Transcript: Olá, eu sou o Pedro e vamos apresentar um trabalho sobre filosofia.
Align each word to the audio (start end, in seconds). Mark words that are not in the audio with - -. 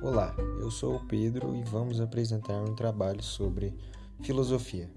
Olá, 0.00 0.32
eu 0.60 0.70
sou 0.70 0.94
o 0.94 1.04
Pedro 1.06 1.56
e 1.56 1.62
vamos 1.64 2.00
apresentar 2.00 2.62
um 2.62 2.72
trabalho 2.72 3.20
sobre 3.20 3.74
filosofia. 4.22 4.88